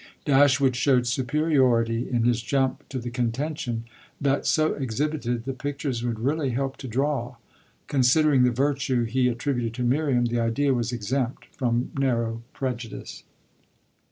Dashwood 0.25 0.75
showed 0.75 1.05
superiority 1.05 2.09
in 2.09 2.23
his 2.23 2.41
jump 2.41 2.89
to 2.89 2.97
the 2.97 3.11
contention 3.11 3.85
that 4.19 4.47
so 4.47 4.73
exhibited 4.73 5.43
the 5.45 5.53
pictures 5.53 6.03
would 6.03 6.17
really 6.19 6.49
help 6.49 6.75
to 6.77 6.87
draw. 6.87 7.35
Considering 7.85 8.41
the 8.41 8.49
virtue 8.49 9.03
he 9.03 9.27
attributed 9.27 9.75
to 9.75 9.83
Miriam 9.83 10.25
the 10.25 10.39
idea 10.39 10.73
was 10.73 10.91
exempt 10.91 11.45
from 11.55 11.91
narrow 11.95 12.41
prejudice. 12.51 13.25